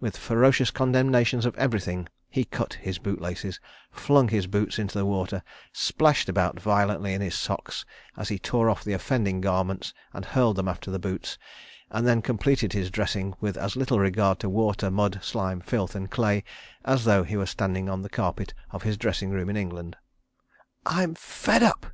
With 0.00 0.16
ferocious 0.16 0.70
condemnations 0.70 1.44
of 1.44 1.54
everything, 1.56 2.08
he 2.30 2.46
cut 2.46 2.72
his 2.80 2.98
boot 2.98 3.20
laces, 3.20 3.60
flung 3.90 4.28
his 4.28 4.46
boots 4.46 4.78
into 4.78 4.96
the 4.96 5.04
water, 5.04 5.42
splashed 5.74 6.30
about 6.30 6.58
violently 6.58 7.12
in 7.12 7.20
his 7.20 7.34
socks, 7.34 7.84
as 8.16 8.30
he 8.30 8.38
tore 8.38 8.70
off 8.70 8.82
the 8.82 8.94
offending 8.94 9.42
garments 9.42 9.92
and 10.14 10.24
hurled 10.24 10.56
them 10.56 10.68
after 10.68 10.90
the 10.90 10.98
boots, 10.98 11.36
and 11.90 12.06
then 12.06 12.22
completed 12.22 12.72
his 12.72 12.90
dressing 12.90 13.34
with 13.42 13.58
as 13.58 13.76
little 13.76 13.98
regard 13.98 14.38
to 14.38 14.48
water, 14.48 14.90
mud, 14.90 15.20
slime, 15.22 15.60
filth, 15.60 15.94
and 15.94 16.10
clay 16.10 16.44
as 16.82 17.04
though 17.04 17.22
he 17.22 17.36
were 17.36 17.44
standing 17.44 17.90
on 17.90 18.00
the 18.00 18.08
carpet 18.08 18.54
of 18.70 18.84
his 18.84 18.96
dressing 18.96 19.28
room 19.28 19.50
in 19.50 19.56
England. 19.58 19.96
"I'm 20.86 21.14
fed 21.14 21.62
up!" 21.62 21.84